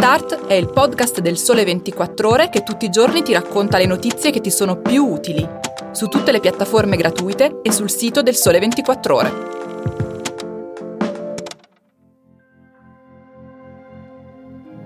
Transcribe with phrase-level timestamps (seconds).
[0.00, 3.86] Start è il podcast del Sole 24 Ore che tutti i giorni ti racconta le
[3.86, 5.44] notizie che ti sono più utili,
[5.90, 9.32] su tutte le piattaforme gratuite e sul sito del Sole 24 Ore.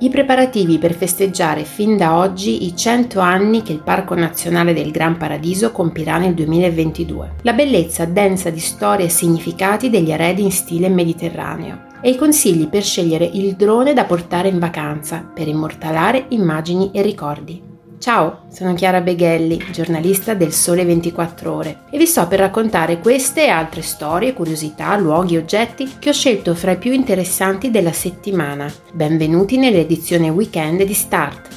[0.00, 4.90] I preparativi per festeggiare fin da oggi i 100 anni che il Parco Nazionale del
[4.90, 7.36] Gran Paradiso compirà nel 2022.
[7.44, 12.68] La bellezza densa di storie e significati degli arredi in stile mediterraneo e i consigli
[12.68, 17.68] per scegliere il drone da portare in vacanza per immortalare immagini e ricordi.
[17.98, 23.46] Ciao, sono Chiara Beghelli, giornalista del Sole 24 Ore e vi sto per raccontare queste
[23.46, 28.72] e altre storie, curiosità, luoghi oggetti che ho scelto fra i più interessanti della settimana.
[28.92, 31.48] Benvenuti nell'edizione weekend di Start.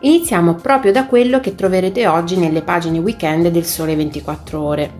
[0.00, 4.90] Iniziamo proprio da quello che troverete oggi nelle pagine weekend del Sole 24 Ore.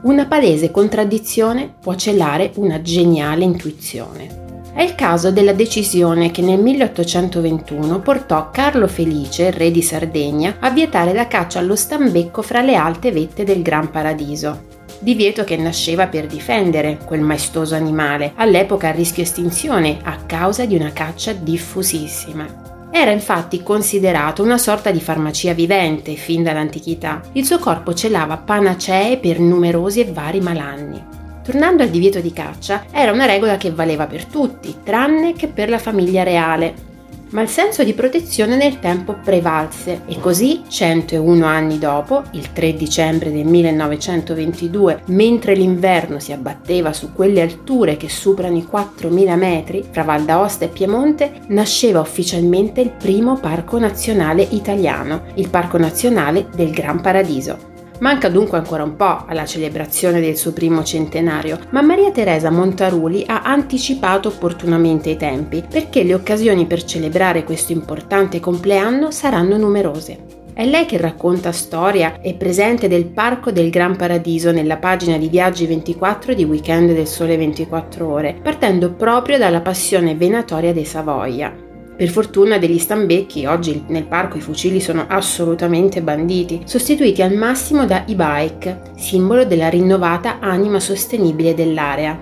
[0.00, 4.46] Una palese contraddizione può celare una geniale intuizione.
[4.72, 10.70] È il caso della decisione che nel 1821 portò Carlo Felice, re di Sardegna, a
[10.70, 14.66] vietare la caccia allo stambecco fra le alte vette del Gran Paradiso.
[15.00, 20.76] Divieto che nasceva per difendere quel maestoso animale, all'epoca a rischio estinzione a causa di
[20.76, 22.77] una caccia diffusissima.
[22.90, 27.20] Era infatti considerato una sorta di farmacia vivente fin dall'antichità.
[27.32, 31.04] Il suo corpo celava panacee per numerosi e vari malanni.
[31.44, 35.68] Tornando al divieto di caccia, era una regola che valeva per tutti, tranne che per
[35.68, 36.87] la famiglia reale,
[37.30, 42.74] ma il senso di protezione nel tempo prevalse e così 101 anni dopo, il 3
[42.74, 49.84] dicembre del 1922, mentre l'inverno si abbatteva su quelle alture che superano i 4.000 metri
[49.90, 56.48] fra Val d'Aosta e Piemonte, nasceva ufficialmente il primo parco nazionale italiano, il Parco Nazionale
[56.54, 57.76] del Gran Paradiso.
[58.00, 63.24] Manca dunque ancora un po' alla celebrazione del suo primo centenario, ma Maria Teresa Montaruli
[63.26, 70.36] ha anticipato opportunamente i tempi, perché le occasioni per celebrare questo importante compleanno saranno numerose.
[70.54, 75.28] È lei che racconta storia e presente del Parco del Gran Paradiso nella pagina di
[75.28, 81.67] Viaggi 24 di Weekend del Sole 24 Ore, partendo proprio dalla passione venatoria dei Savoia.
[81.98, 87.86] Per fortuna degli stambecchi oggi nel parco i fucili sono assolutamente banditi, sostituiti al massimo
[87.86, 92.16] da e-bike, simbolo della rinnovata anima sostenibile dell'area.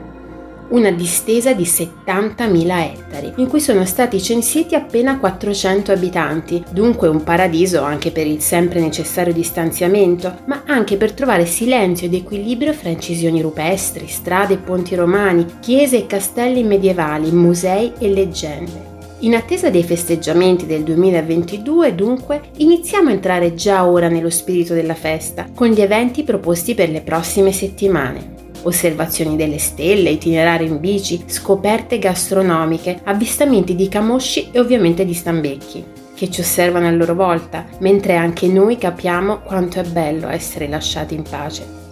[0.68, 7.22] Una distesa di 70.000 ettari, in cui sono stati censiti appena 400 abitanti, dunque un
[7.22, 12.88] paradiso anche per il sempre necessario distanziamento, ma anche per trovare silenzio ed equilibrio fra
[12.88, 18.95] incisioni rupestri, strade e ponti romani, chiese e castelli medievali, musei e leggende.
[19.20, 24.94] In attesa dei festeggiamenti del 2022, dunque, iniziamo a entrare già ora nello spirito della
[24.94, 28.34] festa, con gli eventi proposti per le prossime settimane.
[28.64, 35.82] Osservazioni delle stelle, itinerari in bici, scoperte gastronomiche, avvistamenti di camosci e ovviamente di stambecchi,
[36.14, 41.14] che ci osservano a loro volta, mentre anche noi capiamo quanto è bello essere lasciati
[41.14, 41.85] in pace.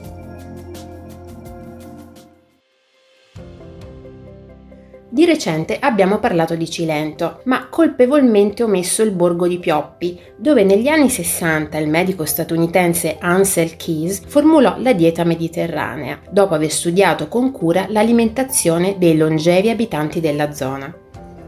[5.15, 10.89] Di recente abbiamo parlato di Cilento, ma colpevolmente omesso il borgo di Pioppi, dove negli
[10.89, 17.53] anni 60 il medico statunitense Ansel Keys formulò la dieta mediterranea, dopo aver studiato con
[17.53, 20.93] cura l'alimentazione dei longevi abitanti della zona.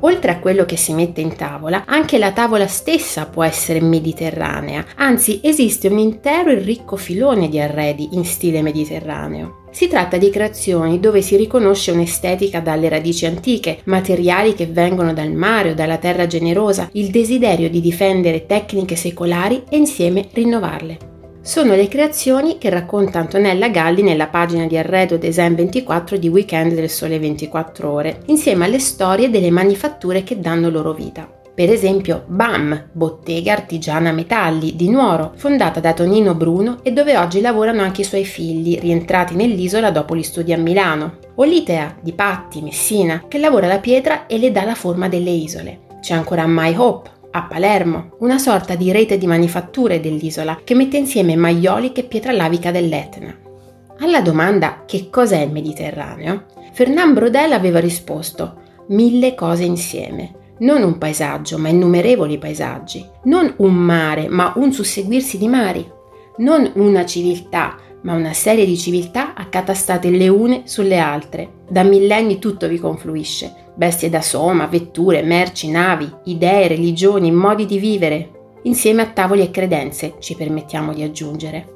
[0.00, 4.84] Oltre a quello che si mette in tavola, anche la tavola stessa può essere mediterranea,
[4.96, 9.64] anzi esiste un intero e ricco filone di arredi in stile mediterraneo.
[9.70, 15.32] Si tratta di creazioni dove si riconosce un'estetica dalle radici antiche, materiali che vengono dal
[15.32, 21.14] mare o dalla terra generosa, il desiderio di difendere tecniche secolari e insieme rinnovarle
[21.46, 26.74] sono le creazioni che racconta Antonella Galli nella pagina di arredo Design 24 di Weekend
[26.74, 31.30] del Sole 24 Ore, insieme alle storie delle manifatture che danno loro vita.
[31.54, 37.40] Per esempio BAM, Bottega Artigiana Metalli di Nuoro, fondata da Tonino Bruno e dove oggi
[37.40, 41.18] lavorano anche i suoi figli, rientrati nell'isola dopo gli studi a Milano.
[41.36, 45.30] O l'Itea di Patti, Messina, che lavora la pietra e le dà la forma delle
[45.30, 45.84] isole.
[46.00, 50.96] C'è ancora My Hope, a Palermo, una sorta di rete di manifatture dell'isola che mette
[50.96, 53.36] insieme maioliche e pietra lavica dell'Etna.
[53.98, 60.54] Alla domanda che cos'è il Mediterraneo, Fernand Brodel aveva risposto mille cose insieme.
[60.58, 63.06] Non un paesaggio, ma innumerevoli paesaggi.
[63.24, 65.86] Non un mare, ma un susseguirsi di mari.
[66.38, 71.64] Non una civiltà, ma una serie di civiltà accatastate le une sulle altre.
[71.68, 77.78] Da millenni tutto vi confluisce bestie da soma, vetture, merci, navi, idee, religioni, modi di
[77.78, 78.30] vivere,
[78.62, 81.75] insieme a tavoli e credenze, ci permettiamo di aggiungere.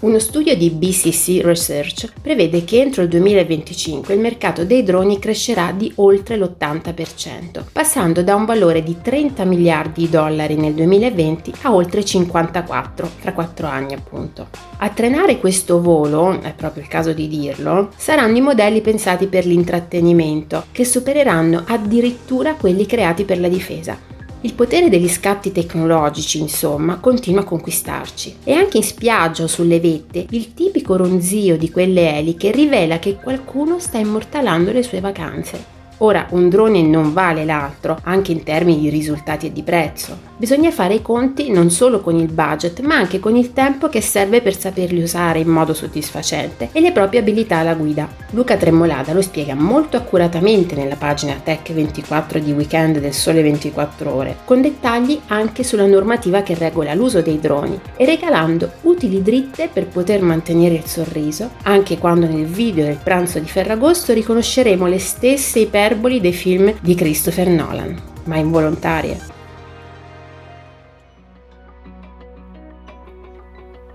[0.00, 5.72] Uno studio di BCC Research prevede che entro il 2025 il mercato dei droni crescerà
[5.72, 11.74] di oltre l'80%, passando da un valore di 30 miliardi di dollari nel 2020 a
[11.74, 14.48] oltre 54 tra 4 anni appunto.
[14.78, 19.44] A trenare questo volo, è proprio il caso di dirlo, saranno i modelli pensati per
[19.44, 24.10] l'intrattenimento, che supereranno addirittura quelli creati per la difesa
[24.42, 28.36] il potere degli scatti tecnologici, insomma, continua a conquistarci.
[28.44, 33.16] E anche in spiaggia o sulle vette, il tipico ronzio di quelle eliche rivela che
[33.16, 35.79] qualcuno sta immortalando le sue vacanze.
[36.02, 40.28] Ora, un drone non vale l'altro, anche in termini di risultati e di prezzo.
[40.38, 44.00] Bisogna fare i conti non solo con il budget, ma anche con il tempo che
[44.00, 48.08] serve per saperli usare in modo soddisfacente e le proprie abilità alla guida.
[48.30, 54.14] Luca Tremolada lo spiega molto accuratamente nella pagina Tech 24 di Weekend del Sole 24
[54.14, 59.68] Ore, con dettagli anche sulla normativa che regola l'uso dei droni e regalando utili dritte
[59.70, 64.98] per poter mantenere il sorriso, anche quando nel video del pranzo di Ferragosto riconosceremo le
[64.98, 69.18] stesse iper iperboli dei film di Christopher Nolan, ma involontarie.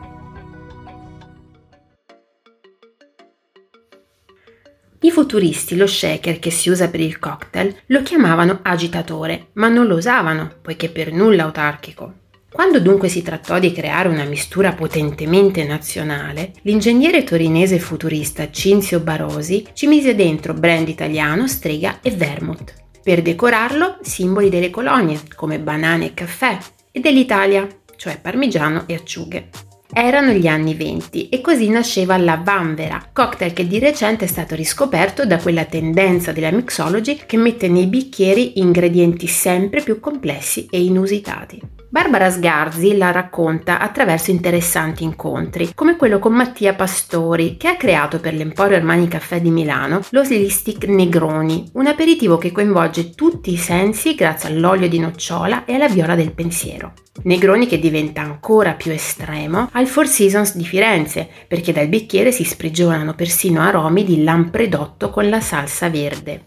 [5.03, 9.87] I futuristi lo shaker che si usa per il cocktail lo chiamavano agitatore, ma non
[9.87, 12.13] lo usavano, poiché per nulla autarchico.
[12.51, 19.65] Quando dunque si trattò di creare una mistura potentemente nazionale, l'ingegnere torinese futurista Cinzio Barosi
[19.73, 22.73] ci mise dentro brand italiano, strega e vermouth.
[23.01, 26.59] Per decorarlo, simboli delle colonie, come banane e caffè,
[26.91, 29.70] e dell'Italia, cioè parmigiano e acciughe.
[29.93, 34.55] Erano gli anni venti e così nasceva la Vanvera, cocktail che di recente è stato
[34.55, 40.81] riscoperto da quella tendenza della mixology che mette nei bicchieri ingredienti sempre più complessi e
[40.81, 41.80] inusitati.
[41.91, 48.21] Barbara Sgarzi la racconta attraverso interessanti incontri, come quello con Mattia Pastori, che ha creato
[48.21, 53.57] per l'Emporio Armani Caffè di Milano lo Slistic Negroni, un aperitivo che coinvolge tutti i
[53.57, 56.93] sensi grazie all'olio di nocciola e alla viola del pensiero.
[57.23, 62.45] Negroni che diventa ancora più estremo al Four Seasons di Firenze, perché dal bicchiere si
[62.45, 66.41] sprigionano persino aromi di lampredotto con la salsa verde.